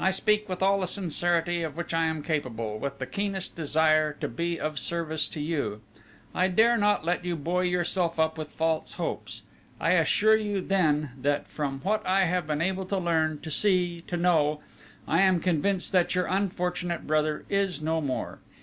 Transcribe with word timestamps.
I 0.00 0.12
speak 0.12 0.48
with 0.48 0.62
all 0.62 0.80
the 0.80 0.86
sincerity 0.86 1.62
of 1.62 1.76
which 1.76 1.92
I 1.92 2.06
am 2.06 2.22
capable, 2.22 2.78
with 2.78 2.98
the 2.98 3.04
keenest 3.04 3.54
desire 3.54 4.14
to 4.14 4.26
be 4.26 4.58
of 4.58 4.78
service 4.78 5.28
to 5.28 5.42
you: 5.42 5.82
I 6.34 6.48
dare 6.48 6.78
not 6.78 7.04
let 7.04 7.22
you 7.22 7.36
buoy 7.36 7.68
yourself 7.68 8.18
up 8.18 8.38
with 8.38 8.50
false 8.50 8.94
hopes.... 8.94 9.42
I 9.78 9.90
assure 9.90 10.36
you 10.36 10.62
then, 10.62 11.10
that 11.20 11.46
from 11.48 11.80
what 11.80 12.02
I 12.06 12.24
have 12.24 12.46
been 12.46 12.62
able 12.62 12.86
to 12.86 12.96
learn, 12.96 13.40
to 13.40 13.50
see, 13.50 14.00
to 14.06 14.16
know, 14.16 14.60
I 15.06 15.20
am 15.20 15.38
convinced 15.38 15.92
that 15.92 16.14
your 16.14 16.24
unfortunate 16.24 17.06
brother 17.06 17.44
is 17.50 17.82
no 17.82 18.00
more!... 18.00 18.38